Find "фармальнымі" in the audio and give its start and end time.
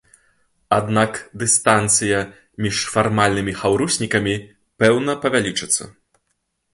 2.93-3.53